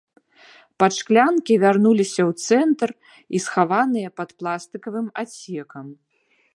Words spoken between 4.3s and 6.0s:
пластыкавым адсекам.